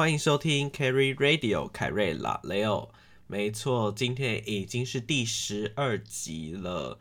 [0.00, 2.90] 欢迎收听 Carry Radio 凯瑞拉雷欧。
[3.26, 6.98] 没错，今天已经是第十二集了。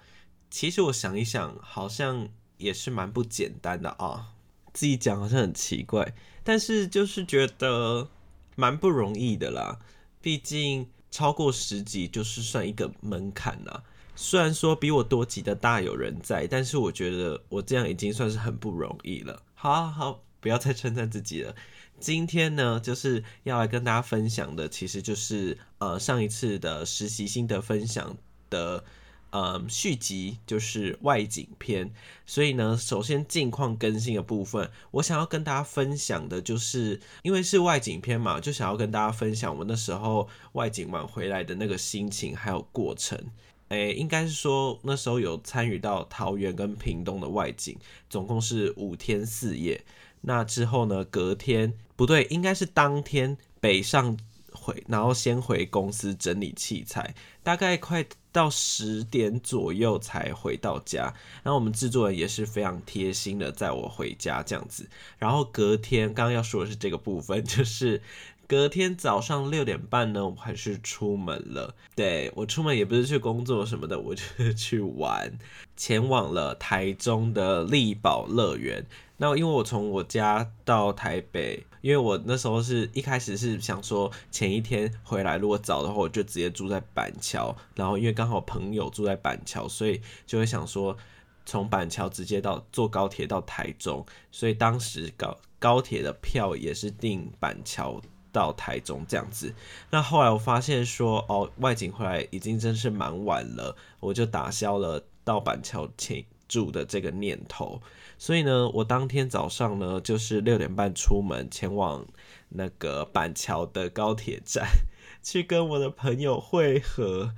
[0.52, 2.28] 其实我想一想，好像
[2.58, 4.34] 也是蛮不简单的啊。
[4.74, 6.14] 自己讲好像很奇怪，
[6.44, 8.10] 但是就是觉得
[8.58, 9.80] 蛮不容易的啦。
[10.22, 13.82] 毕竟超过十集就是算一个门槛啦。
[14.18, 19.42] 虽然说比我多集的大有人在，但是我觉得我这样已经算是很不容易了。
[19.54, 21.56] 好好，不要再称赞自己了。
[22.00, 28.18] 今天呢，就是要来跟大家分享的，其实就是呃上一次的实习心得分享
[28.50, 28.84] 的
[29.32, 31.92] 呃续集，就是外景篇。
[32.26, 43.20] 所以呢，首先近况更新的部分，我想要跟大家分享的，就是因为是外景篇嘛，就想要跟大家分享我那时候外景完回来的那个心情还有过程。
[43.68, 47.78] 诶，应该是说那时候有参与到桃园跟屏东的外景，
[48.10, 49.84] 总共是五天四夜。
[50.22, 51.06] 那之后呢？
[51.06, 54.18] 隔天不对，应该是当天北上
[54.54, 61.14] 回，然后先回公司整理器材，大概快到十点左右才回到家。
[61.44, 64.90] 然后我们制作人也是非常贴心的载我回家这样子。
[65.18, 68.02] 然后隔天，刚刚要说的是这个部分， 就是
[68.50, 71.76] 隔天早上六点半呢，我还是出门了。
[71.96, 75.32] 对我出门也不是去工作什么的，我就是去玩，
[75.78, 78.84] 前往了台中的力宝乐园。
[79.18, 90.98] 那因为我从我家到台北，因为我那时候是一开始是想说前一天回来，如果早的话我就直接住在板桥，然后因为刚好朋友住在板桥，所以就会想说
[91.46, 99.54] 从板桥直接到坐高铁到台中，所以当时高高铁的票也是订板桥到台中这样子。
[99.90, 107.82] 那后来我发现说哦外景回来已经真是蛮晚了，我就打消了到板桥前住的这个念头。
[108.18, 112.06] 所以呢，我当天早上呢，就是六点半出门，前往
[112.50, 114.68] 那个板桥的高铁站，
[115.24, 117.34] 去跟我的朋友会合。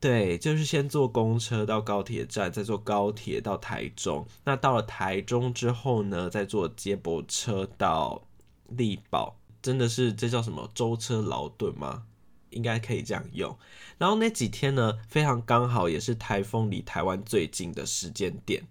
[0.00, 4.24] 对，就是先坐公车到高铁站，再坐高铁到台中。
[4.44, 8.22] 那到了台中之后呢，再坐接驳车到
[8.68, 9.37] 力宝。
[9.62, 12.04] 真的是这叫什么舟车劳顿吗？
[12.50, 13.56] 应该可以这样用。
[13.98, 18.66] 然后那几天呢，非常刚好，也是台风离台湾最近的时间点。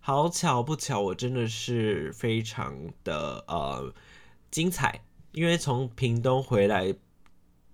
[0.00, 2.74] 好巧不巧，我真的是非常
[3.04, 3.94] 的呃
[4.50, 6.94] 精彩，因为从屏东回来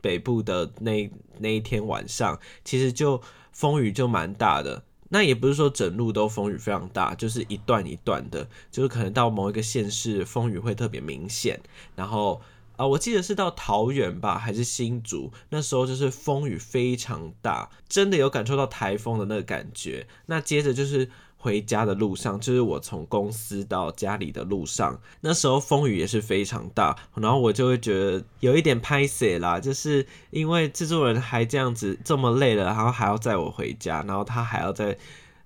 [0.03, 3.23] 北部的那那一天晚上，其实就
[3.53, 4.85] 风雨就蛮大的。
[5.09, 11.61] 那也不是说整路都风雨非常大，就是一段一段的，就是可能到某一个县市风雨会特别明显。
[11.95, 12.43] 然后
[12.77, 20.07] 啊，我记得是到桃园吧，还是新竹，那时候就是风雨非常大，真的有感受到台风的那个感觉。
[20.27, 21.11] 那接着就是。
[21.39, 34.97] 回家的路上，就是我从公司到家里的路上，那时候风雨也是非常大，然后我就会觉得有一点拍死啦，就是因为制作人还这样子这么累了，然后还要载我回家，然后他还要在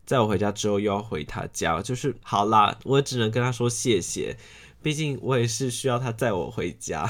[0.06, 4.38] 载我回家之后又要回他家，就是好啦，我只能跟他说谢谢，
[4.82, 7.08] 毕竟我也是需要他载我回家，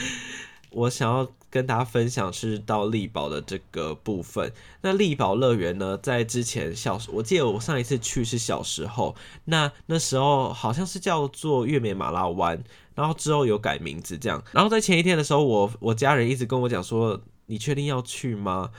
[0.70, 1.30] 我想要。
[1.54, 4.52] 跟大家分享是到力宝的这个部分。
[4.80, 12.60] 那力宝乐园呢，在之前小，我记得我上一次去是小时候，那那时候好像是叫做月美马拉湾，
[12.96, 14.42] 然后之后有改名字这样。
[14.50, 18.72] 然后在前一天的时候，我我家人一直跟我讲说，你确定要去吗？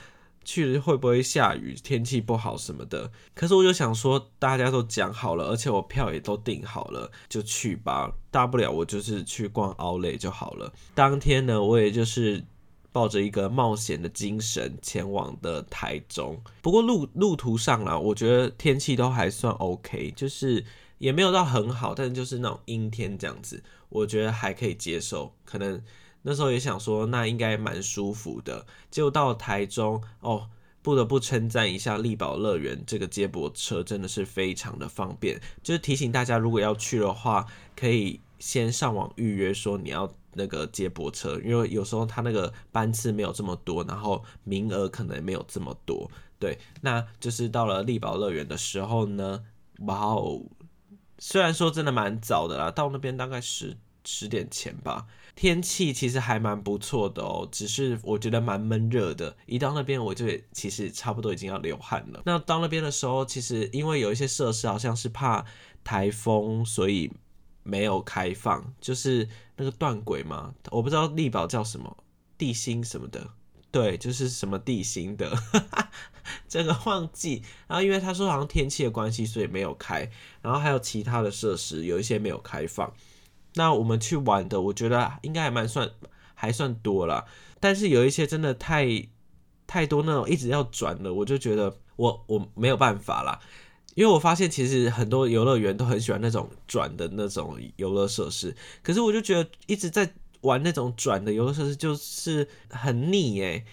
[0.46, 1.74] 去会不会下雨？
[1.74, 3.10] 天气不好什么的？
[3.34, 8.10] 可是我就想说，大家都讲好了，而且我票也都订好了，就去吧。
[8.30, 10.72] 大不了我就是去逛奥莱就好了。
[10.94, 12.42] 当天呢，我也就是。
[12.92, 20.64] 抱着一个冒险的精神前往的台中，不过路路途上啦，我觉得天气都还算 OK，就是
[20.96, 25.34] 也没有到很好，但是就是那种阴天这样子，我觉得还可以接受。
[25.44, 25.78] 可能
[26.26, 28.66] 那时候也想说，那应该蛮舒服的。
[28.90, 30.50] 结果到台中哦，
[30.82, 35.40] 不得不称赞一下力宝乐园这个接驳车真的是非常的方便。
[35.62, 37.46] 就是提醒大家，如果要去的话，
[37.76, 40.12] 可以先上网预约，说你要。
[40.38, 49.42] 那个接驳车，因为有时候它那个班次没有这么多，然后名额可能没有这么多，对，那就是到了力宝乐园的时候呢，
[49.86, 50.42] 哇哦，
[51.18, 55.06] 虽然说真的蛮早的啦，到那边大概十十点前吧，
[55.36, 62.22] 天气其实还蛮不错的哦，只是我觉得蛮闷热的，一到那边我就其实差不多已经要流汗了。
[62.26, 65.44] 那到那边的时候，其实因为有一些设施好像是怕
[65.84, 67.12] 台风，所以。
[67.68, 71.96] 没有开放，就是那个断轨嘛，我不知道力宝叫什么
[72.38, 73.28] 地心什么的，
[73.72, 75.36] 对，就是什么地心的，
[76.46, 77.42] 这个忘记。
[77.66, 80.08] 然后因为他说好像天气的关系，所以没有开。
[80.40, 82.94] 然后还有其他的设施，有一些没有开放。
[83.56, 85.90] 那我们去玩的，我觉得应该还蛮算
[86.34, 87.24] 还算多了，
[87.58, 89.08] 但是有一些真的太
[89.66, 93.40] 太多那种一直要转的，我就觉得我我没有办法啦。
[93.94, 100.12] 因为我发现其实很多游乐园都很喜欢那种转的那种游乐设施，可是我就觉得一直在
[100.42, 103.64] 玩那种转的游乐设施就是很腻诶，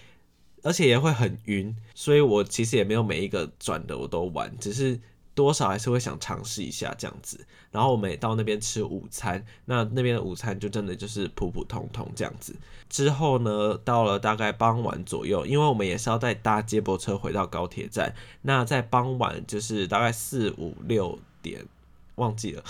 [0.62, 4.98] 而且也会很晕，所以我其实也没有每一个转的我都玩，只是。
[5.34, 12.54] 多少还是会想尝试一下这样子，然后我们也到那边吃午餐，那那边的午餐就真的就是普普通通这样子。
[12.88, 21.66] 之后呢，到了大概傍晚左右，因为我们也是要再搭接驳车回到高铁站，那在傍晚就是大概四五六点，
[22.14, 22.62] 忘记了，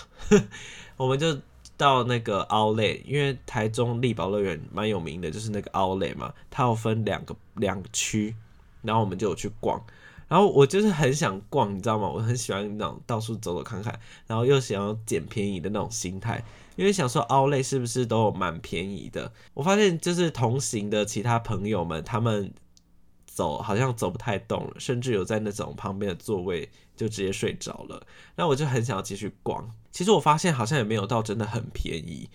[0.97, 1.39] 我们就
[1.77, 8.35] 到那个奥莱，因为台中力宝乐园蛮有名的，就是那个奥莱嘛，它有分两个两个区，
[8.81, 9.85] 然后我们就有去逛。
[10.29, 12.09] 然后我就是很想逛，你知道吗？
[12.09, 16.45] 我很喜欢那种到处走走看看，然后又想要捡便宜的那种心态，
[16.77, 19.33] 因为想说奥莱是不是都蛮便宜的？
[19.55, 22.53] 我发现就是同行的其他朋友们，他们
[23.27, 28.07] 走好像走不太动了，甚至有在那种旁边的座位就直接睡着了。
[28.37, 29.71] 那我就很想要继续逛。
[29.91, 32.29] 其实我发现好像也没有到真的很便宜，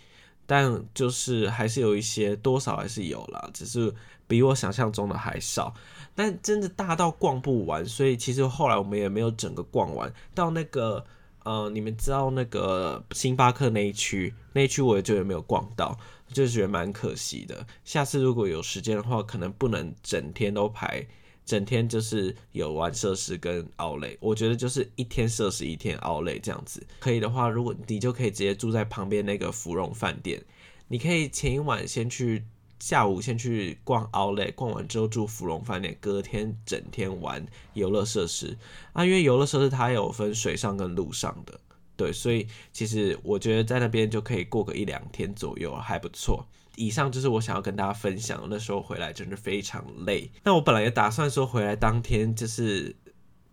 [0.50, 3.94] 但就是还是有一些多少还是有啦，只是
[4.26, 5.72] 比我想象中的还少。
[6.16, 10.12] 但真的大到逛不完，所以其实后来我们也没有整个逛完。
[10.34, 11.06] 到那个
[11.44, 15.96] 呃，你们知道那个星巴克那一区，那一区我也就也没有逛到，
[16.34, 17.64] 就觉得蛮可惜的。
[17.86, 21.06] 下次如果有时间的话，可能不能整天都排，
[21.50, 24.16] 整天就是有玩设施跟奥莱。
[24.20, 26.86] 我觉得就是一天设施一天奥莱这样子。
[27.00, 30.44] 可以的话，如果你就可以直接住在旁边那个芙蓉饭店，
[30.88, 32.44] 你可以前一晚先去。
[32.82, 38.58] 下午先去逛奥莱，逛完之后住芙蓉饭店，隔天整天玩游乐设施
[38.94, 39.04] 啊。
[39.04, 41.60] 因为游乐设施它有分水上跟陆上的，
[41.98, 46.48] 对，所以其实我觉得在那边就可以过个一两天左右，还不错。
[46.80, 50.32] 以上就是我想要跟大家分享，那时候回来真的非常累。
[50.44, 52.96] 那我本来也打算说回来当天就是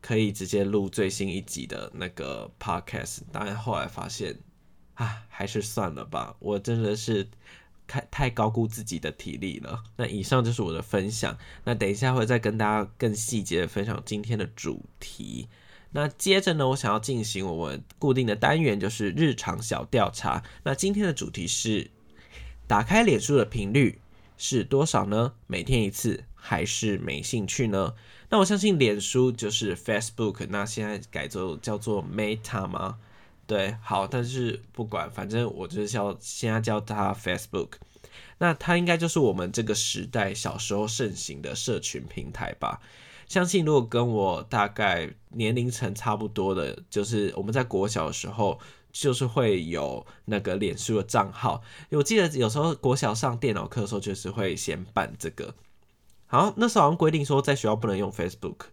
[0.00, 4.38] 可以直接录最新一集的那个 podcast，但后来发现
[4.94, 6.36] 啊，还是算了吧。
[6.38, 7.28] 我真的是。
[7.88, 9.80] 太太高估自己的体力了。
[9.96, 11.38] 那以上就是我的分享。
[11.62, 15.46] 那等一下会再跟大家更细节的分享今天的主题。
[15.92, 20.42] 那接着呢，我想要进行我们固定的单元，就是日常小调查。
[20.64, 21.88] 那今天的主题是：
[22.68, 24.00] 打开脸书的频率
[24.36, 25.34] 是多少呢？
[25.46, 27.94] 每天一次还是没兴趣呢？
[28.28, 32.98] 那我相信脸书就是 Facebook，那现在改做叫做 Meta 吗？
[33.46, 37.74] 对，好，但是不管，反正我就是叫现在叫它 Facebook，
[38.38, 42.80] 那它应该就是我们这个时代小时候盛行的社群平台吧。
[43.28, 48.58] 相信如果跟我大概年龄层差不多的，就是我们在国小的时候，
[49.00, 51.62] 就是会有那个脸书的账号。
[51.90, 55.54] 我记得有时候国小上电脑课的时候，就是会先办这个。
[56.26, 58.66] 好，那时候好像规定说在学校不能用 Facebook。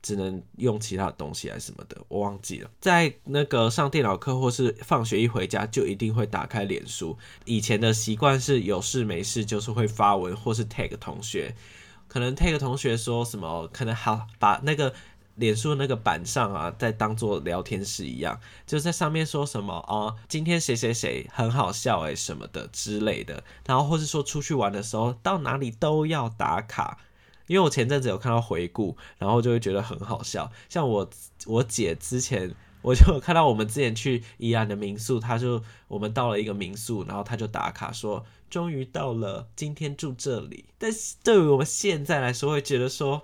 [0.00, 2.70] 只能用其他的东西还是什么的，我忘记了。
[2.80, 7.18] 在那个上电脑课或是放学一回家，就一定会打开脸书。
[7.44, 11.52] 以前的习惯是有事没事就是会发文或是 tag 同学，
[12.06, 14.94] 可能 tag 同学说什么，可能好把那个
[15.38, 26.98] 脸书那个板上啊，在当做聊天室一样，就在上面说什么啊，今天谁谁谁很好笑诶什么的之类的，然后或是说出去玩的时候到哪里都要打卡。
[27.46, 30.52] 因为我前阵子有看到回顾，然后就会觉得很好笑。
[30.68, 31.08] 像我
[31.46, 40.66] 我姐之前，我就看到我们之前去宜安的民宿，他就我们到了一个民宿，然后他就打卡说终于到了，今天住这里。
[40.76, 43.22] 但是对于我们现在来说，会觉得说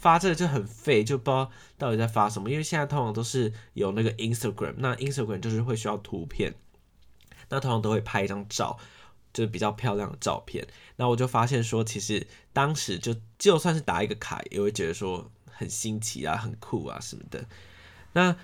[0.00, 2.50] 发这个就很废，就不知道到底在发什么。
[2.50, 6.54] 因为现在通常都是有那个 Instagram，那 Instagram 就是会需要图片，
[7.50, 8.78] 那通常都会拍一张照。
[9.32, 10.66] 就是比较漂亮的照片，
[10.96, 17.46] 那我就发现说，其实当时就就算是打一个卡，也会觉得说很新奇啊、很酷啊什么的。
[18.14, 18.34] 那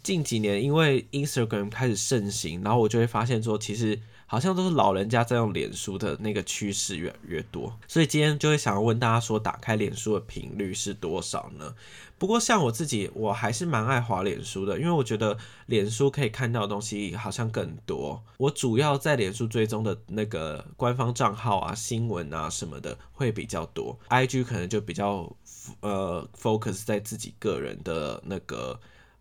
[0.00, 4.00] 近几年因为 Instagram 开始盛行，然后我就会发现说，其实。
[4.30, 11.74] 好像都是老人家在用脸书的那个趋势越越多，所以今天就会想要问大家说，打开脸书的频率是多少呢？
[12.18, 18.22] 不过像我自己，我还是蛮爱滑脸书的，因为我觉得脸书可以看到的东西好像更多。
[18.36, 25.34] 我主要在脸书追踪的那个官方账号啊、新闻啊什么的会比较多，IG 可能就比较
[25.80, 28.78] 呃 focus 在自己个人的那个。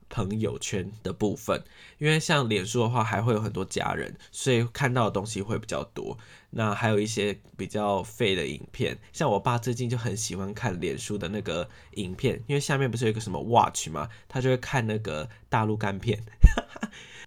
[0.09, 1.63] 朋友圈的部分，
[1.97, 6.17] 因为像脸书的话，还会有很多家人，所以看到的东西会比较多。
[6.51, 14.09] 那还有一些比较废的影片，像我爸最近就很喜欢看脸书的那个影片，因为下面不是有一个什么 Watch 吗？
[14.29, 16.23] 他就会看那个大陆干片。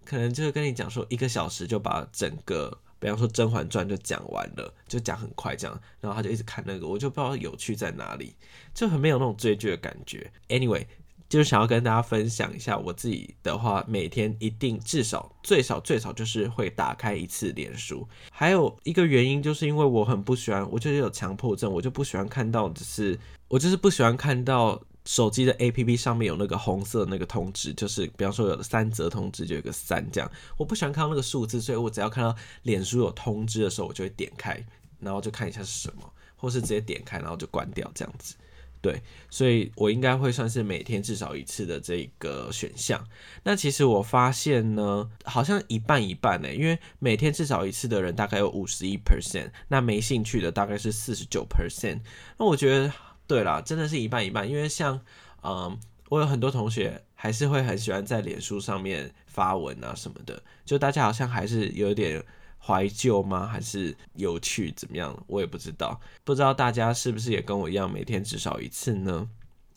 [0.04, 8.34] 可能就是跟你讲说一个小时就把整个，比方说《甄嬛传》就讲完了，就讲很快这样，然后他就一直看那个，我就不知道有趣在哪里，
[8.74, 10.32] 就很没有那种追剧的感觉。
[10.48, 10.86] Anyway。
[11.30, 18.06] 就是想要跟大家分享一下，我自己的话，每天一定至少最少最少就是会打开一次脸书。
[18.32, 32.34] 还有一个原因，就是因为我很不喜欢，我就是有强迫症，我就不喜欢看到，只是我就是不喜欢看到手机的 APP 上面有那个红色那个通知，就是比方说有三则通知就有个三这样，我不喜欢看到那个数字，所以我只要看到
[32.64, 34.60] 脸书有通知的时候，我就会点开，
[34.98, 38.34] 然后就看一下是什么，或是直接点开然后就关掉这样子。
[38.82, 43.06] 对，所以我应该会算是每天至少一次的这个选项。
[43.42, 52.00] 那其实我发现呢，好像一半一半呢，因为每天至少一次的人大概有五十一 percent，那没兴趣的大概是四十九 percent。
[52.38, 52.92] 那我觉得，
[53.26, 54.48] 对啦，真的是一半一半。
[54.48, 54.98] 因为像，
[55.42, 62.24] 嗯，我有很多同学还是会很喜欢在脸书上面发文啊什么的，就大家好像还是有点。
[62.62, 63.46] 怀旧吗？
[63.46, 64.70] 还是有趣？
[64.72, 65.24] 怎么样？
[65.26, 65.98] 我也不知道。
[66.24, 69.28] 不知道大家是不是也跟我一样，每天至少一次呢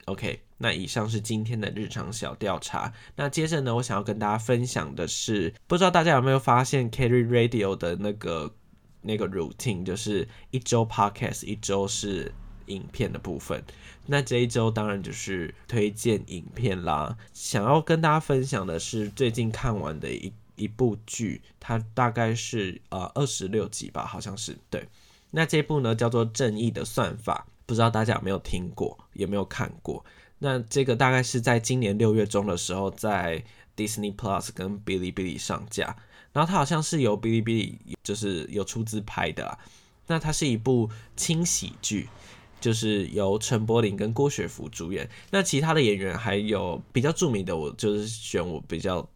[0.05, 2.93] ？OK，那以上是今天的日常小调查。
[3.15, 8.53] 那接着呢，我想要跟大家分享的是，不知道大家有没有发现，Carry Radio 的那个
[9.01, 12.33] 那个 routine，就是一周 podcast，一周是
[12.65, 13.63] 影片的部分。
[14.05, 17.17] 那这一周当然就是推荐影片啦。
[17.31, 20.33] 想要跟大家分享的是最近看完的一。
[20.55, 24.88] 一部剧，它大概是呃二十六集吧，好像是对。
[25.31, 30.05] 那这部呢叫做《正义的算法》，不知道大家有没有听过，有没有看过？
[30.38, 33.43] 那这个大概是在今年六月中的时候，在
[33.75, 35.95] Disney Plus 跟哔哩哔哩上架。
[36.33, 39.57] 然后它好像是由哔哩哔哩就是有出资拍的。
[40.07, 42.10] 那它是一部轻喜剧，
[42.62, 45.10] 就是由陈柏霖跟郭雪芙主演。
[45.31, 49.10] 那其他的演员还有比较著名的，我就是选我比较。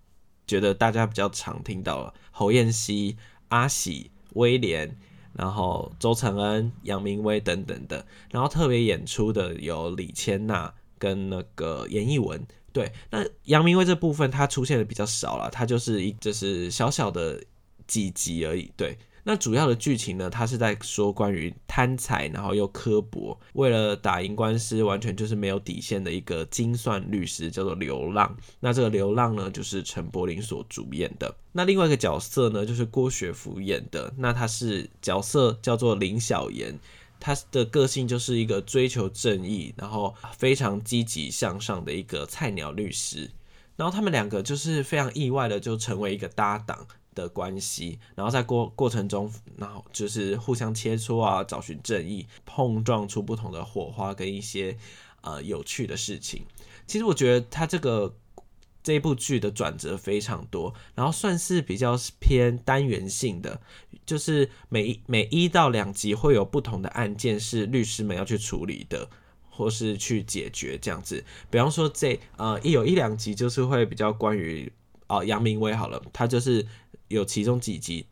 [0.47, 3.17] 觉得大家比较常听到了侯彦希、
[3.49, 4.97] 阿喜、威廉，
[5.33, 12.43] 然后周承恩、杨明威等等的，然后特别演出的有李千娜跟那个严艺文。
[12.71, 17.43] 对，那杨明威这部分他出现的比较少了，他就是一就是小小的
[17.85, 18.71] 几集而已。
[18.77, 18.97] 对。
[19.27, 20.29] 那主要的剧情呢？
[20.29, 28.37] 他是在说关于贪财，然后又刻薄，为了打赢官司，完全就是没有底线的一个精算律师，叫做流浪。
[28.61, 31.35] 那这个流浪呢，就是陈柏霖所主演的。
[31.51, 34.13] 那另外一个角色呢，就是郭雪芙演的。
[34.15, 36.79] 那他是角色叫做林小妍，
[37.19, 43.29] 他的个性就是一个追求正义，然后非常积极向上的一个菜鸟律师。
[43.75, 46.87] 然后他们两个就是非常意外的就成为一个搭档。
[47.17, 54.77] 的关系，然后在过过程中，然后就是互相切磋啊，找寻正义，碰撞出不同的火花跟一些
[55.21, 56.43] 呃有趣的事情。
[56.85, 58.15] 其实我觉得他这个
[58.83, 63.59] 这部剧的转折非常多，然后算是比较偏单元性的，
[64.05, 69.09] 就是每每一到两集会有不同的案件是律师们要去处理的，
[69.49, 71.25] 或是去解决这样子。
[71.49, 74.71] 比方说这呃一有一两集就是会比较关于
[75.07, 76.65] 哦杨明威好了，他就是。
[77.07, 78.05] 有其中几集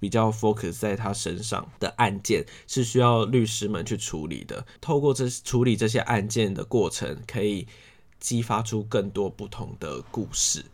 [0.00, 4.66] 比较 focus 在他身上的案件是需要律师们去处理的。
[4.80, 7.66] 透过这处理这些案件的过程，可以
[8.20, 10.64] 激发出更多不同的故事。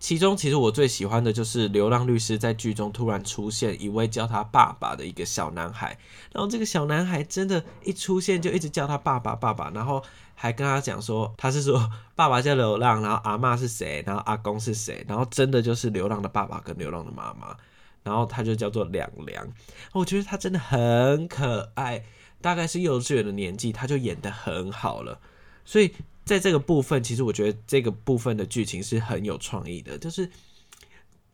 [0.00, 5.98] 其中，其实我最喜欢的就是流浪律师在剧中突然出现一位叫他爸爸的一个小男孩。
[6.32, 10.02] 然后这个小男孩真的，一出现就一直叫他爸爸爸爸，然后
[10.34, 17.54] 还跟他讲说他是说爸爸叫流浪，然后阿妈是谁，然后阿公是谁，然后真的就是流浪的爸爸跟流浪的妈妈，
[18.02, 19.46] 然后他就叫做两良。
[19.92, 22.02] 我觉得他真的很可爱，
[22.40, 25.20] 大概是幼稚园的年纪，他就演得很好了，
[25.66, 25.92] 所以。
[26.24, 30.30] 在这个部分，其实我觉得这个部分的剧情是很有创意的，就是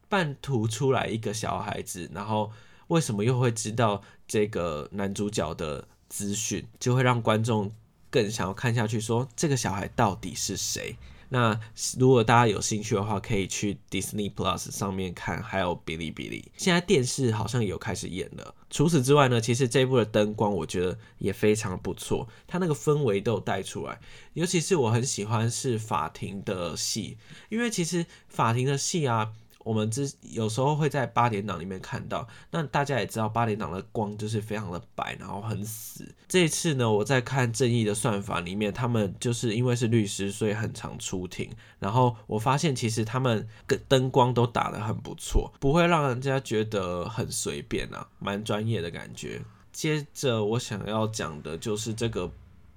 [0.09, 2.51] 半途出来一个小孩子，然后
[2.89, 7.71] 为什么又会知道这个男主角的资讯，就会让观众
[8.09, 10.97] 更想要看下去，说这个小孩到底是谁。
[11.29, 11.61] 那
[11.99, 16.51] 如果大家有兴趣的话，可以去 Disney Plus 上面看，还有哔哩哔哩。
[16.57, 18.55] 现在电视好像有开始演了。
[18.69, 24.01] 除此之外呢，其实这一部的灯光我觉得也非常不错，它那个氛围都有带出来。
[24.35, 27.17] 尤其是我很喜欢是法庭的戏，
[27.49, 29.33] 因为其实法庭的戏啊。
[29.67, 36.15] 我们之有时候会在八点档里面看到，那大家也知道八点档的光就是非常的白，然后很死。
[36.29, 41.51] 这一次呢，我在看《正义的算法》里面，他们就是因为是律师，所以很常出庭。
[41.81, 49.43] 然后我发现其实他们跟灯光都打得很不错，不会让人家觉得很随便啊，蛮专业的感觉。
[49.73, 52.31] 接着我想要讲的就是这个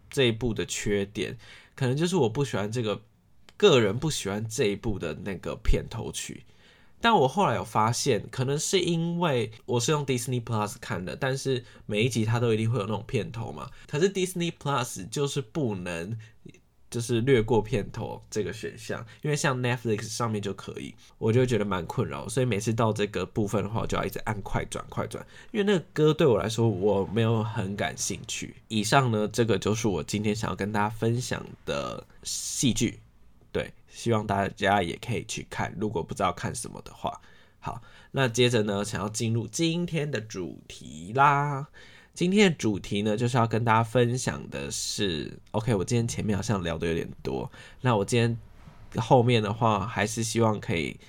[0.10, 1.38] 这一部的缺点，
[1.76, 3.00] 可能就是我不喜欢这个
[3.56, 6.46] 个人不喜欢这一部的那个片头曲。
[7.02, 13.70] 但我后来有发现，可能是因为我是用 Disney Plus 看的，但是每一集它都一定会有那种片头嘛。
[13.88, 16.18] 可是 Disney Plus 就是不能，
[16.90, 22.28] 就是略过片头这个选项，因为像 Netflix 上面就可以，我就觉得蛮困扰。
[22.28, 28.56] 所以每次到这个部分的话，我就要一直按快转快转，因为那个歌对我来说我没有很感兴趣。
[28.68, 33.00] 以上呢，这个就是我今天想要跟大家分享的戏剧。
[33.90, 35.76] 希望大家也可以去看。
[35.80, 37.20] 如果不知道看什么的话，
[37.60, 37.82] 好，
[38.12, 41.68] 那接着呢，想要进入今天的主题啦。
[42.14, 48.38] 今天的主题呢，就是要跟大家分享的是，OK，我今天前面好像聊的有点多，那我今天
[49.02, 51.00] 后面的话，还是希望可以，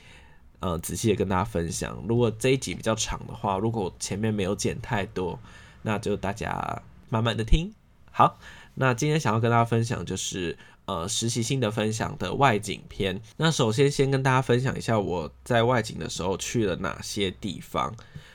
[0.61, 2.05] 呃，仔细的跟大家分享。
[2.09, 5.39] 如果这一集比较长的话，如果前面没有剪太多，
[5.83, 7.73] 那就大家慢慢的听。
[8.13, 8.39] 好，
[8.75, 10.59] 那今天想要跟大家分享就是。
[10.87, 13.21] 呃，实习性的分享的外景片。
[13.37, 17.95] 那首先先跟大家分享一下我在外景的时候去了哪些地方。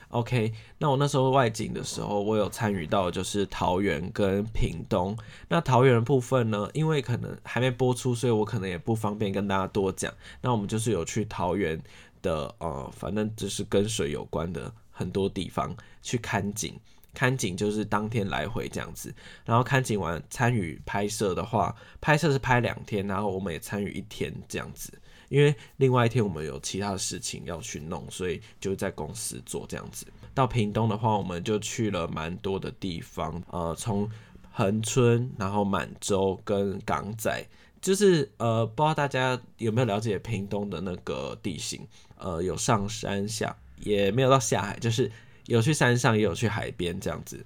[0.10, 5.18] OK，那我那时候外景的时候，我有参与到就是桃园跟屏东。
[5.50, 10.14] 那桃园部分呢，因为可能还没播出，所以我可能也不方便跟大家多讲。
[10.40, 11.82] 那我们就是有去桃园
[12.22, 16.80] 的呃，反正就是跟水有关的很多地方去看景。
[17.16, 19.12] 看景就是当天来回这样子，
[19.46, 24.92] 然后看景完参与拍摄的话，拍摄是拍两天，然后我们也参与一天这样子，
[25.30, 30.06] 因为另外一天我们有其他的事情要去弄，所以就在公司做这样子。
[30.34, 34.08] 到屏东的话，我们就去了蛮多的地方，呃，从
[34.52, 37.44] 恒春，然后满洲跟港仔，
[37.82, 45.10] 就是呃，不知道大家有没有了解屏东的那个地形，呃，有上山下，也没有到下海，就是。
[45.48, 47.46] 有去山上，也有去海边，这样子。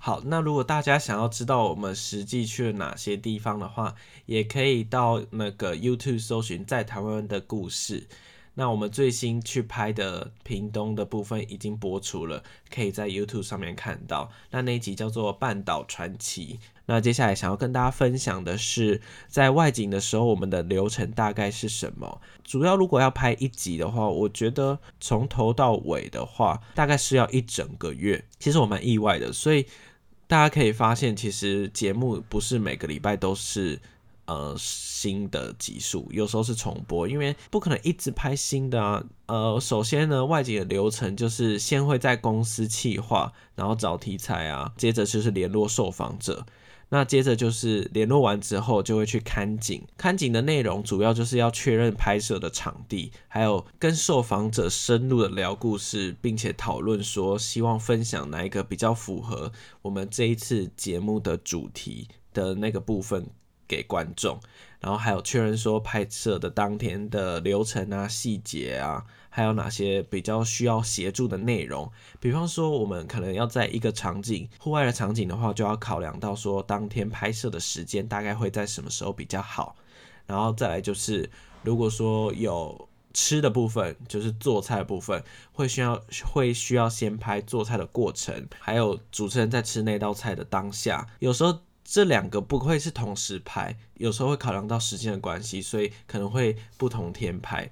[0.00, 3.94] 好，那如果大家想要知道我们实际去了哪些地方的话，
[4.26, 8.06] 也可以到那个 YouTube 搜寻在台湾的故事。
[8.58, 12.42] 那我们最新去拍的屏东的部分已经播出了，
[12.74, 14.32] 可以在 YouTube 上面看到。
[14.50, 16.58] 那那一集叫做《半岛传奇》。
[16.86, 22.20] 那接下来想要跟大家分享的是，在外景的时候，我们的流程大概是什么？
[22.42, 28.24] 主要如果要拍一集的话，我觉得从头到尾的话，大概是要一整个月。
[28.40, 29.64] 其实我蛮意外的，所以
[30.26, 33.78] 大家可以发现，其实节目不是每个礼拜都是。
[34.28, 39.02] 呃，新的集数有时候是重播，因为不可能一直拍新的啊。
[39.24, 46.44] 呃，首先呢，外景的流程就是先会在公司企划，然后找题材啊，接着就是联络受访者，
[46.90, 63.26] 那接着就是联络完之后就会去看景，看景的内容主要就是要确认拍摄的场地，还有跟受访者深入的聊故事，并且讨论说希望分享哪一个比较符合我们这一次节目的主题的那个部分。
[63.68, 64.40] 给观众，
[64.80, 71.88] 然后还有确认说拍摄的当天的流程啊、细节啊，还有哪些比较需要协助的内容。
[72.18, 79.76] 比方说，我们可能要在一个场景，户外的场景的话，就要考量到说当天拍摄的时间大概会在什么时候比较好。
[80.26, 81.30] 然后再来就是，
[81.62, 91.58] 如果说有吃的部分，就是做菜的部分，会需要会需要先拍做菜的过程，还有主持人在吃那道菜的当下，有时候。
[91.90, 97.70] 这两个不会是同时拍，有时候会考量到时间的关系，所以可能会不同天拍，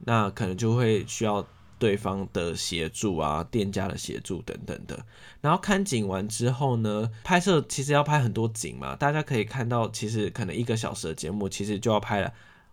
[0.00, 1.46] 那可能就会需要
[1.78, 5.02] 对方的协助啊，店家的协助等等的。
[5.40, 12.30] 然后看景完之后呢，拍摄其实要拍很多景嘛，大家可以看到，其实可能一个小时的节目，其实就要拍了，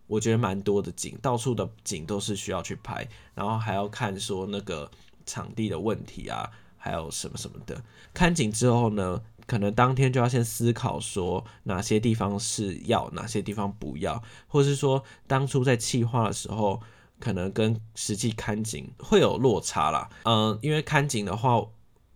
[0.08, 4.92] 我觉得蛮多的景，到处的景都是需要去拍，然后还要看说那个
[5.26, 7.82] 场地的问题啊，还有什么什么的。
[8.14, 9.22] 看景之后呢？
[9.48, 16.82] 可能当天就要先思考说哪些地方是要，哪些地方不要，或是说当初在企划的时候，
[17.20, 20.10] 可能跟实际看景会有落差啦。
[20.24, 21.64] 嗯，因为看景的话，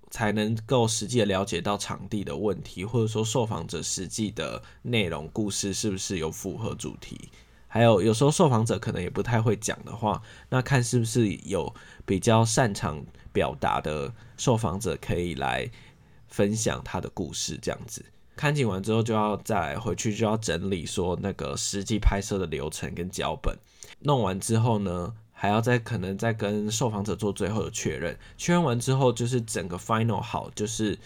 [0.10, 7.30] 才能够实际的了解到场地的问题，或者说受访者实际的内容故事是不是有符合主题。
[7.68, 11.72] 还有有时候受访者可能也不太会讲的话，那看是不是有
[12.04, 15.70] 比较擅长表达的受访者可以来。
[16.30, 23.58] 分享他的故事，这样子看景完之后，就要再回去就要整理说那个实际拍摄的流程跟脚本。
[24.00, 28.18] 弄完之后呢，还要再可能再跟受访者做最后的确认。
[28.38, 30.98] 确认完之后，就是整个 final 好，就是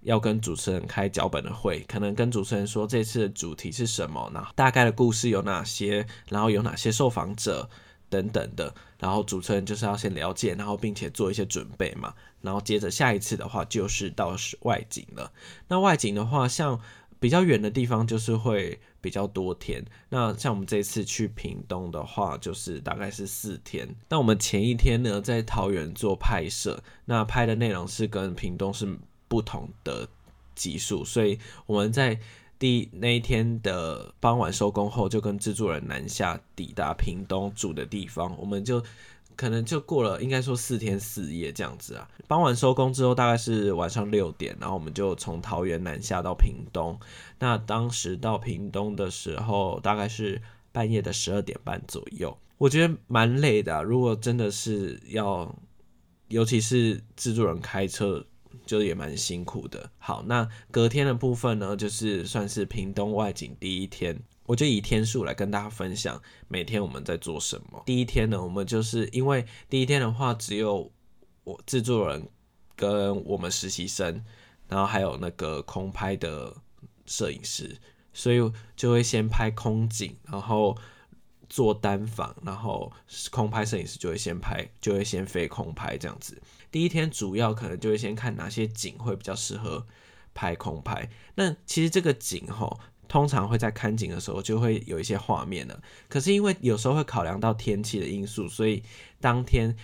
[0.00, 7.68] 要跟主持人开脚本的会，可能跟主持人说这次的主题是什么，那大概的故事有哪些，然后有哪些受访者。
[8.14, 15.32] 等等的，然后主持人就是要先了解，然后并且做一些准备嘛，然后接着下一次的话就是到外景了。
[15.66, 16.80] 那外景的话，像
[17.18, 19.84] 比较远的地方就是会比较多天。
[20.10, 23.96] 那像我们这次去屏东的话，就是大概是四天。
[24.08, 28.96] 那我们前一天呢，在桃园做拍摄，那拍的内容是跟屏东是
[29.26, 30.08] 不同的
[30.54, 32.20] 集数，所以我们在
[32.58, 38.82] 第那一天的傍晚收工后，就跟制作人南下抵达屏东住的地方，我们就。
[39.36, 42.08] 可能就过了，应该说四天四夜这样子啊。
[42.28, 46.96] 傍晚收工之后，大概是晚上六点，然后我们就从桃园南下到屏东。
[47.40, 50.40] 那当时到屏东的时候，大概是
[50.70, 52.38] 半夜的十二点半左右。
[52.58, 55.52] 我觉得蛮累的，如果真的是要，
[56.28, 58.24] 尤其是制作人开车，
[58.66, 59.90] 就也蛮辛苦的。
[59.98, 64.22] 好，那隔天的部分呢，就是算是屏东外景第一天。
[64.46, 67.82] 我就以天数来跟大家分享每天我们在做什么。
[67.86, 70.92] 第一天呢，我们就是因为第一天的话只有
[71.44, 72.28] 我制作人
[72.76, 74.22] 跟我们实习生，
[74.68, 76.54] 然后还有那个空拍的
[77.06, 77.78] 摄影师，
[78.12, 78.36] 所以
[78.76, 80.76] 就会先拍空景，然后
[81.48, 82.92] 做单反，然后
[83.30, 86.38] 空拍摄影师就会先拍，就会先飞空拍这样子。
[86.74, 89.86] 第一天主要可能就会先看哪些景会比较适合
[90.34, 91.08] 拍空拍。
[91.36, 92.80] 那其实这个景哈。
[93.06, 98.82] 通常会在看景的时候就会有一些画面了，可是因为有时候会考量到天气的因素，所以
[99.20, 99.76] 当天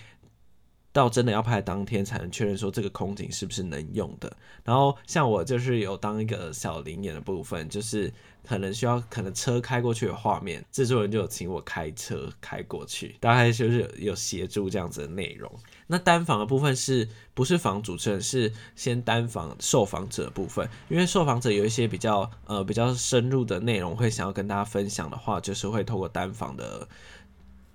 [0.91, 4.35] 到真的要拍当天才能确认说这个空景是不是能用的。
[4.65, 8.11] 然后像我就是有当一个小灵眼的部分，就是
[8.43, 15.49] 可能需要可能车开过去的画面，制作人就有请我开车开过去，大概就是有协助这样子的内容。
[15.91, 18.21] 那单访的部分是不是访主持人？
[18.21, 26.87] 是先单访受访者部分，因为受访者有一些比较呃比较深入的内容会想要跟大家分享的话，就是会透过单访的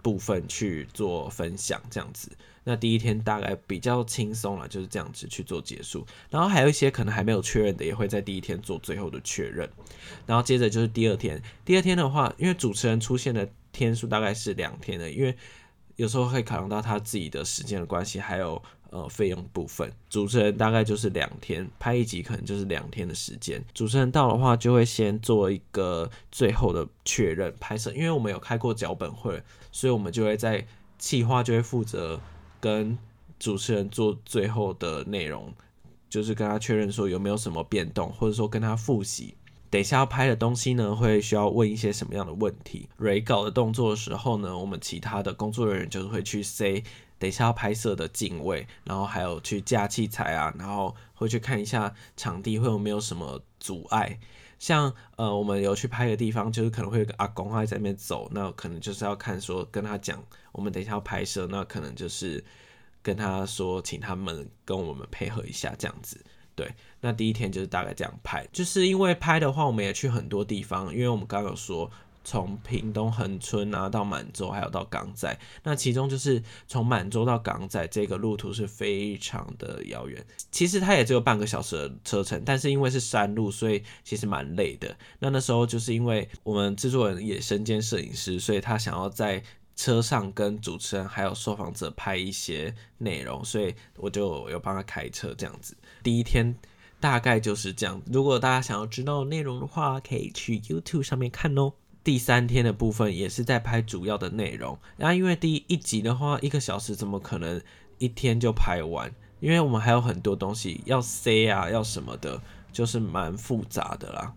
[0.01, 2.31] 部分去做分享这样子。
[2.65, 6.07] 那第一天大概比较轻松了，就是这样子去做结束。
[6.31, 9.69] 然后还有一些可能还没有确认的，也会在第一天做最后的确认。
[10.25, 15.37] 然后接着就是第二天，第二天的话，因为主持人出现的天数大概是两天的，因为。
[15.97, 19.91] 有时候会考量到他自己的时间的关系，还有呃费用部分。
[20.09, 23.63] 主持人大概就是两天拍一集，可能就是两天的时间。
[23.75, 30.67] 主持人到的话，就会先做一个最后的确认拍摄，因为我们有开过脚本会，所以我们就会在
[30.99, 32.21] 企划就会负责
[32.61, 32.97] 跟
[33.39, 35.53] 主持人做最后的内容，
[36.09, 39.35] 就是跟他确认说有没有什么变动，或者说跟他复习。
[39.77, 42.89] 等一下要拍的东西呢，会需要问一些什么样的问题？
[42.97, 46.83] 蕊稿的动作的时候呢，我们其他的工作人员就是会去 say
[47.19, 54.19] 等一下要拍摄的镜位，然后还有去架器材啊，然后会去看一下场地会有没有什么阻碍。
[54.59, 62.43] 像呃，我们有去拍的地方，就是可能会有个阿公在那边走，那可能就是要看说跟他讲，我们等一下要拍摄，那可能就是
[63.03, 66.25] 跟他说，请他们跟我们配合一下这样子。
[66.55, 66.75] 对，
[67.07, 71.89] 那第一天就是大概这样拍，就是因为拍的话，我们也去很多地方，因为我们刚刚有说，
[72.25, 84.97] 从屏东恒春啊到满洲，还有到港仔，那其中就是从满洲到港仔这个路途是非常的遥远，其实它也只有半个小时的车程，但是因为是山路，所以其实蛮累的。
[85.21, 89.41] 那那时候就是因为我们制作人也身兼摄影师，所以他想要在
[89.77, 95.77] 车上跟主持人还有受访者拍一些内容，所以我就有帮他开车这样子。
[96.03, 96.57] 第一天
[96.99, 98.01] 大概就是这样。
[98.11, 101.73] 如果大家想要知道内容的话，可以去 YouTube 上面看哦。
[102.03, 104.79] 第三天的部分也是在拍主要的内容。
[104.97, 107.61] 然后因为第一集的话，一个小时怎么可能
[107.99, 109.13] 一天就拍完？
[109.41, 112.41] 因为我们还有很多东西要塞啊，要什么的，
[112.73, 114.35] 就是蛮复杂的啦。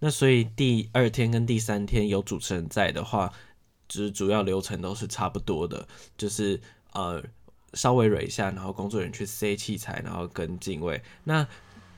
[0.00, 3.32] 那所以第二天跟第三天有主持人在的话，
[3.86, 5.86] 就是主要流程都是差不多的，
[6.16, 6.60] 就是
[6.92, 7.22] 呃。
[7.74, 11.02] 稍微蕊一下，然后工作人员去塞器材，然后跟进位。
[11.24, 11.46] 那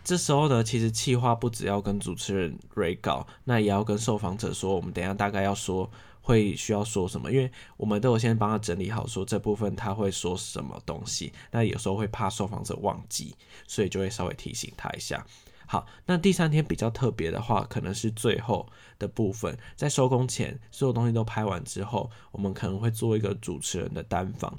[0.03, 5.89] 这时候呢，其实企划不只要跟主持人蕊稿，那也要跟受访者说，我们等下大概要说
[6.21, 11.33] 会需要说什么，因为我们都有先帮他整理好，说这部分他会说什么东西。
[11.51, 13.37] 那有时候会怕受访者忘记，
[13.67, 15.25] 所以就会稍微提醒他一下。
[15.67, 18.67] 好，那第三天比较特别的话，可能是最后
[18.99, 24.59] 的部分，在收工前，所有东西都拍完之后，我们可能会做一个主持人的单访。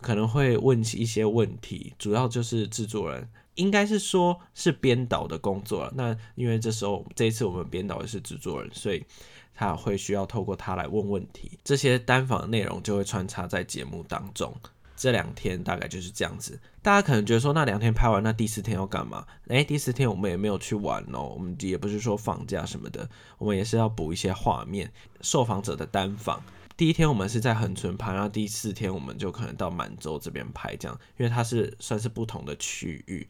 [0.00, 5.92] 可能会问起一些问题，主要就是制作人，应该是说是编导的工作了。
[5.94, 9.04] 那因为这时候这一次我们编导也是制作人，所以
[9.54, 11.58] 他会需要透过他来问问题。
[11.62, 14.54] 这些单访的内容就会穿插在节目当中。
[14.96, 16.60] 这两天大概就是这样子。
[16.82, 19.26] 大家可能觉得说，那两天拍完，那第四天要干嘛？
[19.48, 23.08] 诶，第四天我们也没有去玩哦，我们也不是说放假什么的，
[23.38, 26.42] 我们也是要补一些画面，受访者的单访。
[26.80, 33.28] 第一天我们是在恒春拍，然后第四天我们就可能到满洲这边拍，这样，因为它是算是不同的区域。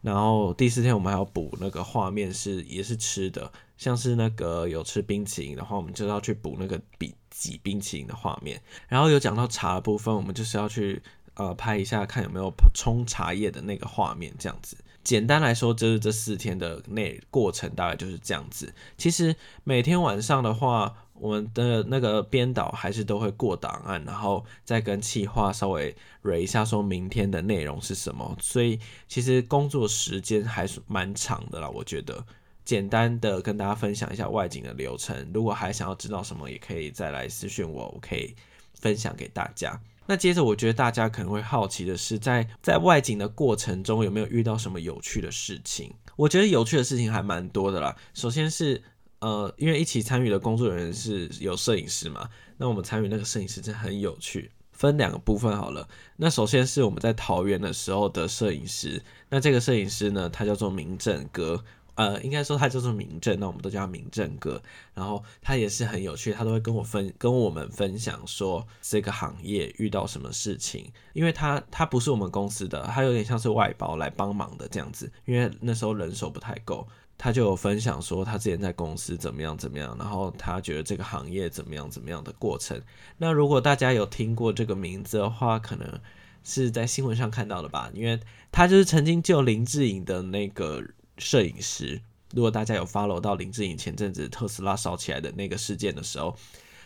[0.00, 8.62] 然后第四天我们还要补那个画面是也是吃的，像是那个有吃冰淇淋的话，我们就要去补那个比挤冰淇淋的画面。
[8.88, 11.02] 然后有讲到茶的部分，我们就是要去
[11.34, 14.74] 呃拍一下看有没有冲茶叶的那个画面，这样子。
[15.04, 18.74] 简单来说，就是这四天的内过程大概就是这样子。
[18.96, 28.36] 其实每天晚上的话，我们的那个编导还是都会过档案，然后再跟企划稍微蕊一下，说明天的内容是什么。
[28.40, 31.68] 所以其实工作时间还是蛮长的啦。
[31.68, 32.24] 我觉得
[32.64, 35.30] 简单的跟大家分享一下外景的流程。
[35.32, 38.34] 如果还想要知道什么，也可以再来私讯我，我可以
[38.74, 39.80] 分享给大家。
[40.08, 45.92] 那接着，我觉得大家可能会好奇的是，在在外景的过程中有没有遇到什么有趣的事情？
[46.14, 47.96] 我觉得有趣的事情还蛮多的啦。
[48.14, 48.80] 首先是，
[49.20, 54.50] 呃，因为一起参与的工作人员是有摄影师嘛，那我们参与那个摄影师真的很有趣。
[54.72, 55.88] 分两个部分好了。
[56.16, 61.64] 那首先是我们在桃园的时候的摄影师，那这个摄影师呢，他叫做明正哥。
[61.94, 64.62] 呃，应该说他叫做明正，那我们都叫他明正哥。
[64.92, 70.92] 然后他也是很有趣，他都会跟我分跟我们分享说这个行业遇到什么事情。
[71.14, 75.10] 因为他他不是我们公司的，他有点像是外包来帮忙的这样子。
[75.24, 76.86] 因为那时候人手不太够，
[77.18, 82.80] 他就有分享说他之前在公司怎么样怎么样，然后他觉得这个行业怎么样怎么样的过程。
[83.18, 86.00] 那如果大家有听过这个名字的话，可能
[86.44, 87.90] 是在新闻上看到的吧？
[87.94, 90.82] 因为他就是曾经救林志颖的那个。
[91.18, 91.98] 摄影师，
[92.34, 96.36] 如果大家有 follow 到林志颖前阵子特斯拉烧起来的那个事件的时候，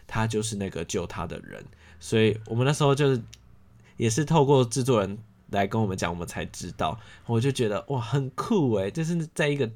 [0.06, 1.64] 他就是那个救他的人，
[1.98, 3.20] 所以我们那时候就是
[3.96, 9.68] 也是透过制作人来跟我们讲，我们才知道，我就觉得哇，很酷诶，就是在一个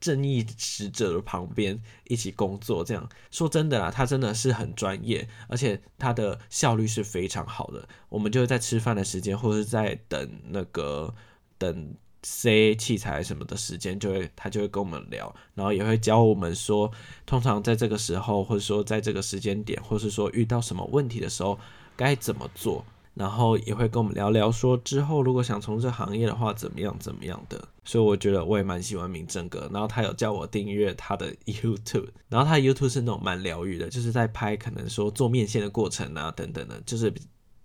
[0.00, 7.88] 正义使者的旁边一起工作，这样说真的啦，他真的是很专业，而且他的效率是非常好的。
[8.08, 11.14] 我们就是在吃饭的时间，或者是在等那个
[11.58, 11.94] 等。
[12.22, 16.92] C 器材什么的时间，就会他就会跟我们聊，然后也会教我们说，
[17.24, 21.58] 通常在这个时候，或者说在这个时间点，或是说遇到什么问题的时候
[21.96, 22.84] 该怎么做，
[23.20, 27.68] 然后也会跟我们聊聊说之后如果想从事行业的话怎么样怎么样的。
[27.84, 37.12] 所以我觉得我也蛮喜欢明正哥，然后他有叫我订阅他的 YouTube，然后他的 YouTube 是那种蛮疗愈的，就是在拍可能说做面线的过程啊等等的，就是。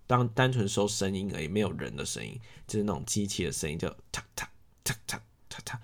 [0.08, 2.38] 当单纯收声音而已，没有人的声音，
[2.68, 4.46] 就是那种机器的声音，就嚓嚓
[4.84, 5.18] 嚓嚓
[5.50, 5.76] 嚓嚓。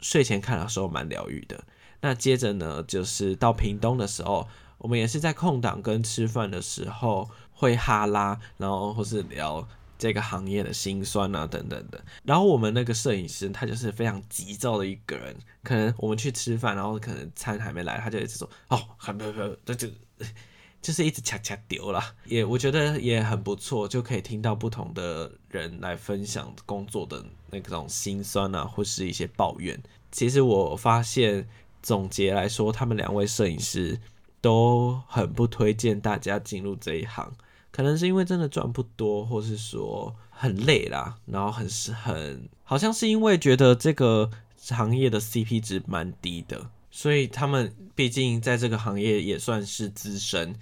[0.00, 1.62] 睡前看的时候蛮疗愈的。
[2.00, 9.66] 那接着呢，就是到屏东的时候，我们也是在空档跟吃饭的时候会哈拉，然后或是聊
[9.98, 12.04] 这个行业的辛酸啊等等的。
[12.22, 19.88] 然后我们那个摄影师他就是非常急躁的一个人，可能我们去吃饭，然后可能餐还没来，他就一直说哦，还没有，这就。
[20.82, 29.82] 就是一直恰恰丢了， 也我觉得也很不错，就可以听到不同的人来分享工作的那种心酸啊，或是一些抱怨。
[30.12, 31.48] 其实我发现
[31.82, 33.98] 总结来说，他们两位摄影师
[34.40, 37.32] 都很不推荐大家进入这一行，
[37.76, 44.30] 可能是因为真的赚不多，或是说很累啦，然后很是很好像是因为觉得这个
[44.70, 50.56] 行业的 CP 值蛮低的，所以他们毕竟在这个行业也算是资深。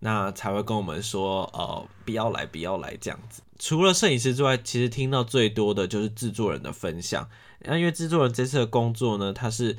[0.00, 3.42] 那才会跟我们说，呃，不要来，不要来这样子。
[3.58, 7.28] 除了摄影师之外，其实听到最多的就是制作人的分享。
[7.64, 9.76] 那因为制作人这次的工作呢，他是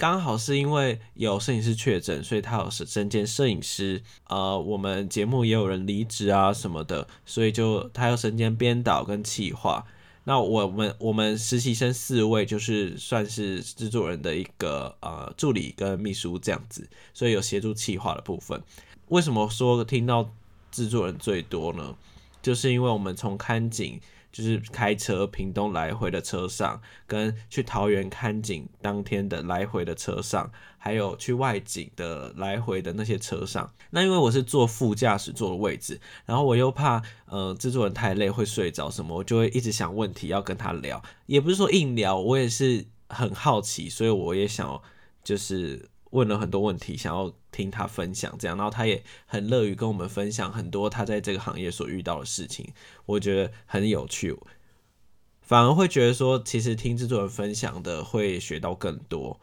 [0.00, 4.02] 刚好是因为有摄影师确诊，所以他有身兼摄影师。
[4.28, 9.84] 呃，我们节目也有人离职啊什么的，所以就他要身兼编导跟企划。
[10.24, 18.58] 那我们我们实习生四位就是算是制作人的一个呃助理跟秘书这样子，所以有协助企划的部分。
[19.08, 20.32] 为什么说听到
[20.70, 21.94] 制作人最多呢？
[22.40, 24.00] 就是因为我们从看景，
[24.32, 33.72] 就是开车屏东来回的车上，跟去桃园看景当天的来回的车上，还有去外景的来回的那些车上。
[33.90, 44.80] 那因为我是坐副驾驶座的位置，然后我又怕呃制作人太累会睡着什么，我就会一直想问题要跟他聊，也不是说硬聊，我也是很好奇，所以我也想
[45.24, 45.88] 就是。
[46.10, 52.72] 问了很多问题，想要听他分享这样，然后他也很乐于跟我们分享很多他在这个行业所遇到的事情，
[53.06, 54.36] 我觉得很有趣，
[55.40, 59.40] 反而会觉得说，其实听制作人分享的会学到更多，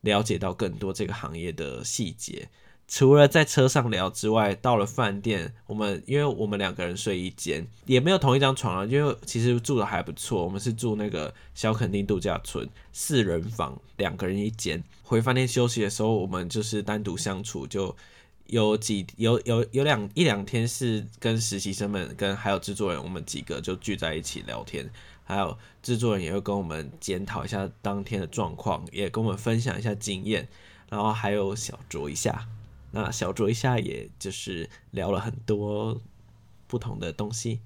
[0.00, 2.48] 了解到更多这个行业的细节。
[2.96, 10.44] 除了在车上聊之外，到了饭店，我们因为我们两个人睡一间，也没有同一张床啊，因为其实住的还不错。
[10.44, 14.80] 我们是住那个小垦丁度假村，四人房，两个人一间。
[15.02, 17.96] 回饭店休息的时候，我们就是单独相处，就
[18.46, 24.88] 有几有有有两一两天是跟实习生们跟还有制作人，我们几个就聚在一起聊天，
[25.24, 30.46] 还有制作人也会跟我们检讨一下当天的状况，也跟我们分享一下经验，
[30.88, 32.46] 然后还有小酌一下。
[32.94, 36.00] 那小酌一下，也就是聊了很多
[36.68, 37.58] 不同的东西。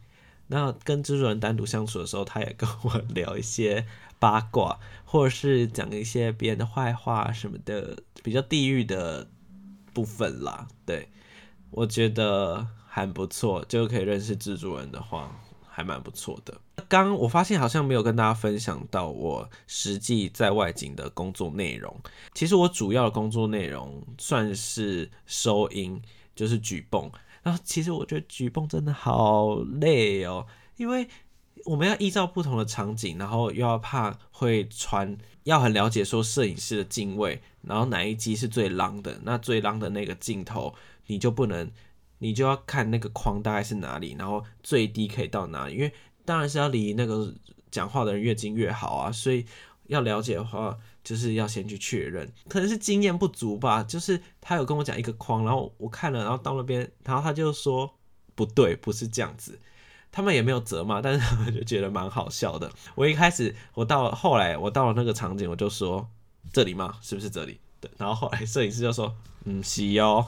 [0.46, 3.86] 那跟制作人单独相处的时候，他也跟我 聊一些
[4.18, 9.28] 八卦，或者是讲一些别人的坏话什么的，比较地狱的
[9.92, 10.66] 部分啦。
[10.86, 11.10] 对
[11.70, 15.38] 我觉得还不错，就可以认识制作人的话，
[15.68, 16.58] 还蛮不错的。
[16.88, 21.94] 刚我发现好像没有跟大家分享到我实际在外景的工作内容。
[22.34, 26.00] 其实我主要的工作内容算是收音，
[26.34, 27.10] 就是举泵。
[27.42, 30.46] 然后其实我觉得举泵真的好累哦，
[30.76, 31.06] 因为
[31.64, 40.74] 我们要依照不同的场景，然后又要怕会穿，要很了解说摄影师的镜位，然后哪一机是最浪的，那最浪的那个镜头
[41.06, 41.70] 你就不能，
[42.18, 45.92] 你就要看那个框大概是哪里，然后最低可以到哪里，因为。
[46.28, 47.32] 当然是要离那个
[47.70, 49.46] 讲话的人越近越好啊，所以
[49.86, 52.30] 要了解的话，就是要先去确认。
[52.48, 57.90] 可能是经验不足吧，就是他有跟我讲一个框，然后我看了，然后到那边，然后他就说
[58.34, 59.58] 不对，不是这样子。
[60.12, 62.70] 他们也没有责骂，但是他们就觉得蛮好笑的。
[62.94, 66.06] 我一开始，我到了后来，我到了那个场景，我就说
[66.52, 66.94] 这里吗？
[67.00, 67.58] 是不是这里？
[67.80, 67.90] 对。
[67.96, 70.26] 然后后来摄影师就说嗯，是哦，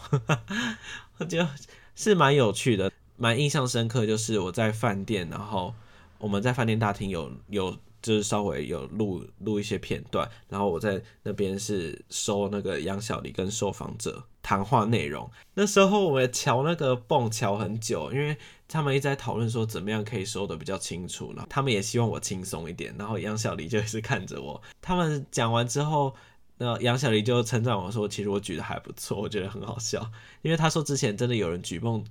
[1.28, 1.46] 就
[1.94, 4.06] 是蛮有趣的，蛮印象深刻。
[4.06, 5.74] 就是我在饭店，然后。
[6.20, 15.28] 我们在饭店大厅有有就是稍微有录录一些片段，然后我在那边是收那个杨小黎跟受访者谈话内容。
[15.54, 18.36] 那时候我们瞧那个泵瞧很久，因为
[18.68, 21.44] 他们一直在讨论说怎么样可以收的比较清楚呢。
[21.50, 24.62] 他们也希望我轻松一点，然后杨小黎就一直看着我。
[24.80, 26.14] 他们讲完之后，
[26.56, 30.10] 那杨小黎就称赞我说：“其实我举的还不错，我觉得很好笑。”
[30.42, 32.04] 因为他说之前真的有人举蹦。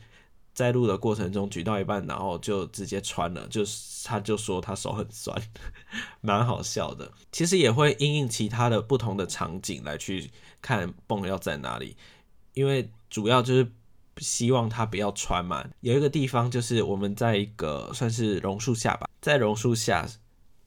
[0.54, 5.36] 在录的过程中举到一半，然后就直接穿了，就是他就说他手很酸，
[6.22, 7.12] 蛮好笑的。
[7.32, 10.30] 其实也会因应其他的不同的场景来去
[10.62, 11.96] 看泵要在哪里，
[12.54, 13.72] 因为主要就是
[14.18, 15.66] 希望他不要穿嘛。
[15.80, 20.06] 有一个地方就是我们在一个算是榕树下吧，在榕树下，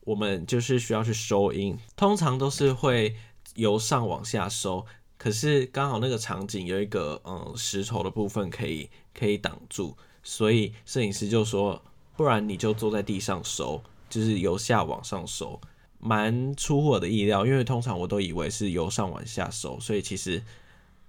[0.05, 3.15] 我们就是需要去收音，通常都是会
[3.57, 4.87] 由上往下收。
[5.19, 11.83] 可是刚好那个场景有一个嗯石头的部分可以可以挡住，所以摄影师就说，
[12.17, 15.61] 不然你就坐在地上收，就是由下往上收，
[15.99, 20.43] 蛮出乎我的意料，因为通常我都以为是由上往下收，所以其实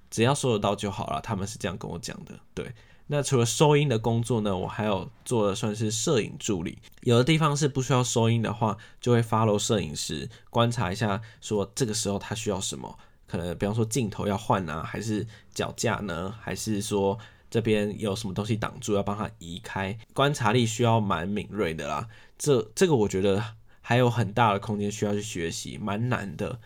[0.09, 1.19] 只要收得到就好了。
[1.21, 2.39] 他们是这样跟我讲的。
[2.53, 2.73] 对，
[3.07, 12.97] 那除了收音的工作呢，我还有做的算是摄影助理，有的地方是不需要收音的话，就会 follow 摄影师观察一下，说这个时候他需要什么。
[13.25, 17.17] 可能比方说镜头要换啊，还是脚架呢，还是说
[17.53, 22.09] 这边有什么东西挡住，要帮他移开，观察力需要蛮敏锐的啦。
[22.35, 23.43] 这这个我觉得
[23.79, 26.59] 还有很大的空间需要去学习，蛮难的，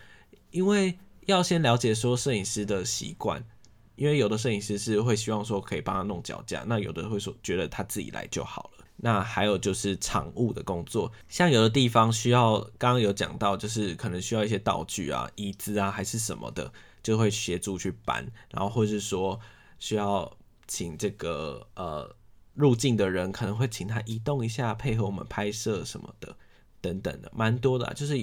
[0.49, 3.43] 因为要先了解说摄影师的习惯，
[3.97, 8.85] 因为有的摄影师是会希望说可以帮他弄脚架，那有的会说觉得他自己来就好了。
[8.95, 16.71] 那还有就是场务的工作，像有的地方需要，刚刚有讲到，就是可能需要一些道具啊、椅子啊，还是什么的，
[17.03, 19.37] 就会协助去搬，然后或是说
[19.79, 20.31] 需要
[20.67, 22.15] 请这个呃
[22.53, 26.35] 入境的人，可能会请他移动一下，配合我们拍摄什么的，
[26.81, 28.15] 等等的，蛮多的，就是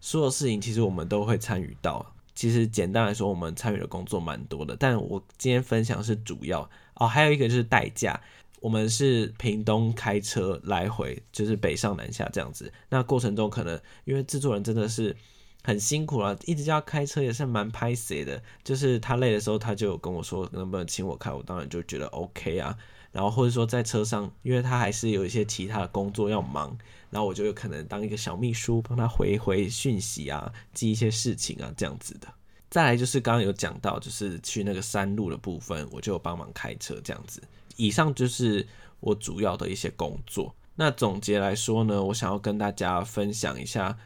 [0.00, 2.14] 所有事情其实我们都会参与到。
[2.34, 8.18] 其实简单来说，我们参与的工作蛮多的，但我今天分享是主要哦，还有一个就是代驾。
[8.60, 12.72] 我们是屏东开车来回，就是北上南下这样子。
[12.88, 15.14] 那过程中可能因为制作人真的是
[15.62, 18.42] 很辛苦了，一直叫他开车也是蛮拍死的。
[18.64, 22.76] 就是他累的时候，他就跟我说能不能请我开，我当然就觉得 OK 啊。
[23.12, 26.76] 然后或者说在车上，因为他还是有一些其他的工作要忙，
[27.10, 32.28] 然后我就有可能当一个小秘书，帮他回回讯息啊，记一些事情啊这样子的。
[32.70, 37.42] 再来就是刚刚有讲到，就是去那个山路的部分，我就帮忙开车这样子。
[37.76, 38.66] 以上就是
[39.00, 40.54] 我主要的一些工作。
[40.74, 43.98] 那总结来说呢，我想要跟大家分享一下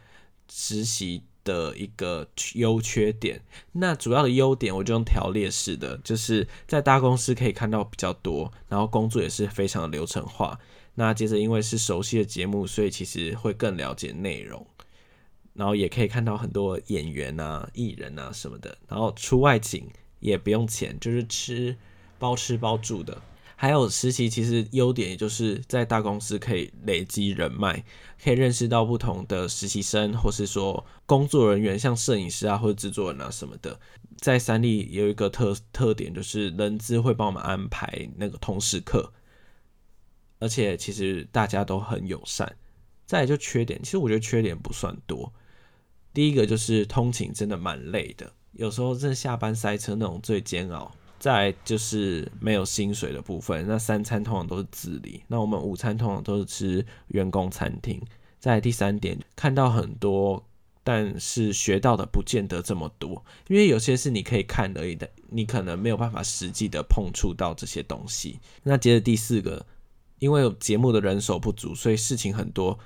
[0.50, 3.40] 实习的一个优缺点。
[3.72, 10.58] 那主要的优点，我就用条列式的，就是在大公司可以看到比较多，然后工作也是非常的流程化。
[10.96, 14.66] 那接着因为是熟悉的节目，所以其实会更了解内容，
[15.54, 18.76] 然后也可以看到很多演员啊、艺人啊什么的。
[18.88, 19.88] 然后出外景
[20.20, 21.76] 也不用钱，就是吃
[22.18, 23.22] 包吃包住的。
[23.58, 27.82] 还有实习，其实优点也就是在大公司可以累积人脉，
[28.22, 33.80] 可以认识到不同的实习生，或是说工作人员，像摄影师啊或者制作人啊什么的。
[34.18, 39.10] 在三立有一个特特点，就是人资会帮我们安排那个通识课，
[40.38, 42.56] 而且其实大家都很友善，
[43.06, 45.32] 再来就缺点，其实我觉得缺点不算多。
[46.12, 50.94] 第一个就是通勤真的蛮累的，有时候真下班塞车那种最煎熬。
[51.18, 58.00] 再就是没有薪水的部分，那三餐通常都是自理，那我们午餐通常都是吃员工餐厅。
[58.38, 60.44] 在第三点，看到很多，
[60.84, 68.38] 但是学到的不见得这么多，因为有些是你可以看而已的，你可能没有办法实际的碰触到这些东西。
[68.62, 69.66] 那接着第四个，
[70.18, 72.78] 因为节目的人手不足，所以事情很多，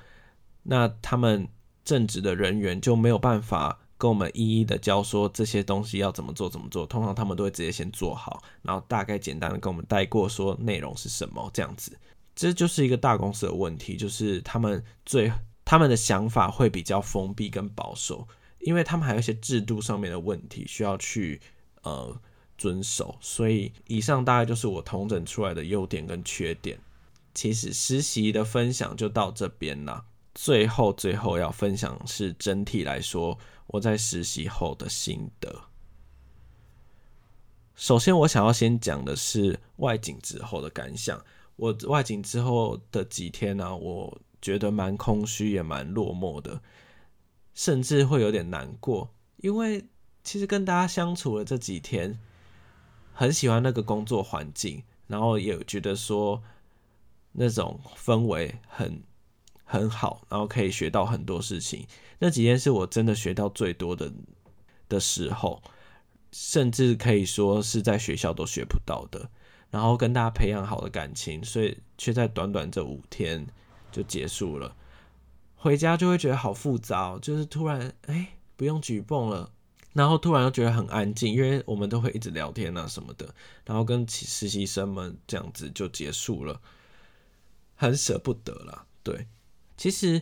[0.63, 1.47] 那他们
[1.83, 3.79] 正职的人员就没有办法。
[4.01, 11.95] 跟我们一一的教说这些东西要怎么做怎么做，通常他们都会直接先做好，然后大概简单的跟我们带过说内容是什么这样子。
[12.35, 15.31] 这就是一个大公司的问题，就是他们最
[15.63, 18.27] 他们的想法会比较封闭跟保守，
[18.61, 21.39] 因为他们还有一些制度上面的问题需要去
[21.83, 22.19] 呃
[22.57, 23.15] 遵守。
[23.21, 26.79] 所以以上大概就是我统整出来的优点跟缺点。
[27.35, 30.03] 其实实习的分享就到这边啦。
[30.33, 33.37] 最后最后要分享是整体来说。
[33.71, 35.63] 我在实习后的心得。
[37.73, 41.23] 首先，我想要先讲的是外景之后的感想。
[41.55, 46.61] 我外景之后的几天呢，我觉得蛮空虚，也蛮落寞的，
[47.53, 49.09] 甚至会有点难过。
[49.37, 49.85] 因为
[50.23, 52.19] 其实跟大家相处了这几天，
[53.13, 56.43] 很喜欢那个工作环境，然后也觉得说
[57.31, 59.01] 那种氛围很。
[59.63, 61.87] 很好，然后可以学到很多事情。
[62.23, 64.13] 那几天是我真的学到最多的
[64.87, 65.59] 的时候，
[66.31, 69.31] 甚至可以说是在学校都学不到的。
[69.71, 73.47] 然后跟大家培养好的感情，所以却在短短这五天
[73.91, 74.75] 就结束了。
[75.55, 79.51] 回家就会觉得好复杂，就是突然哎不用举泵了，
[79.93, 83.33] 然后突然又觉得很安静，因为我们都会一直聊天啊什么的。
[83.65, 86.61] 然后跟实习生们这样子就结束了，
[87.73, 89.25] 很舍不得了，对。
[89.77, 90.21] 其实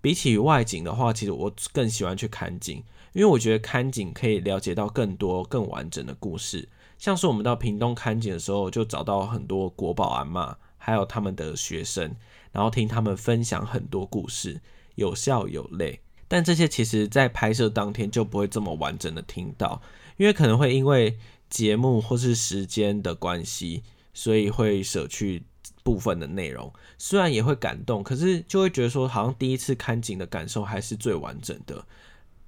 [0.00, 2.82] 比起外景的话，其实我更喜欢去看景，
[3.12, 6.68] 因为我觉得看景可以了解到更多、更完整的故事。
[6.98, 12.14] 像是我们到屏东看景的时候，就找到很多国宝阿妈，还有他们的学生，
[12.52, 14.60] 然后听他们分享很多故事，
[14.94, 16.00] 有笑有泪。
[16.28, 19.82] 但这些其实在拍摄当天就不会这么完整的听到，
[20.16, 23.82] 因为可能会因为节目或是时间的关系，
[24.14, 25.44] 所以会舍去。
[25.90, 31.84] 部分的内容虽然也会感动，可是就会觉得说，好像第一次看景的感受还是最完整的。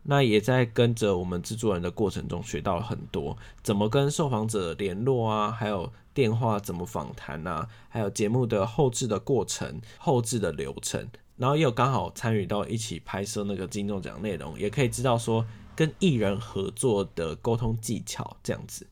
[0.05, 18.87] 那也在跟着我们制作人的过程中学到了很多，怎么跟受访者联络啊，还有电话怎么访谈啊，还有节目的后置的过程、后置的流程，然后也有刚好参与到一起拍摄那个金钟奖内容，也可以知道说跟艺人合作的沟通技巧这样子。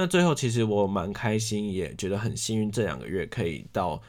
[0.00, 4.00] 那最后，其实我蛮开心，也觉得很幸运，这两个月可以到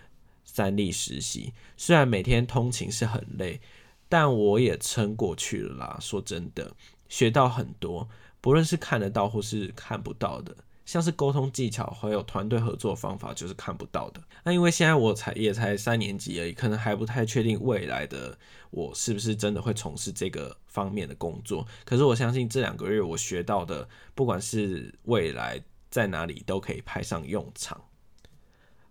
[0.45, 1.51] 三立实习。
[1.75, 3.59] 虽然每天通勤是很累，
[4.07, 5.97] 但我也撑过去了啦。
[5.99, 6.71] 说真的，
[7.09, 8.07] 学到很多，
[8.39, 14.21] 不论是看得到或是看不到的，像是沟通技巧还有团队合作方法，就是看不到的。
[14.45, 18.37] 那因为现在我才也才三年级而已，可能还不太确定未来的
[18.69, 21.67] 我是不是真的会从事这个方面的工作。
[21.83, 23.85] 可是我相信这两个月我学到的，
[24.15, 25.61] 不管是未来。
[25.91, 27.81] 在哪里都可以派上用场。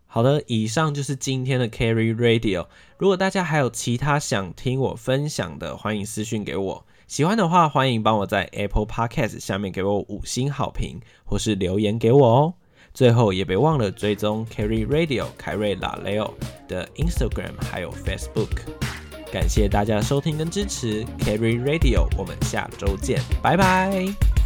[0.07, 2.67] 好的，以上就是今天的 Carry Radio。
[2.99, 6.87] 如果大家还有其他想听我分享的，欢迎私讯给我。
[7.07, 12.55] 喜欢的话，欢迎帮我在 Apple Podcast 下面给我五星好评，或是留言给我哦。
[12.93, 16.35] 最后也别忘了追踪 Carry Radio 凯瑞拉雷欧
[16.67, 18.63] 的 Instagram 还有 Facebook。
[19.33, 24.40] 感谢大家收听跟支持 Carry Radio，我们下周见，拜拜。